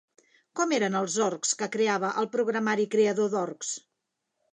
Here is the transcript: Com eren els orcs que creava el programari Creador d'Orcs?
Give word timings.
Com 0.59 0.71
eren 0.77 0.95
els 0.99 1.17
orcs 1.25 1.51
que 1.59 1.67
creava 1.75 2.11
el 2.21 2.29
programari 2.37 2.87
Creador 2.95 3.29
d'Orcs? 3.35 3.71